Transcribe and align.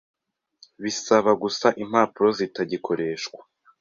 Bisaba 0.83 1.31
gusa 1.43 1.67
impapuro 1.83 2.29
zitagikoreshwa, 2.39 3.39